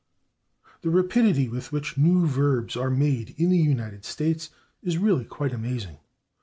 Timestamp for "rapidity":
0.89-1.47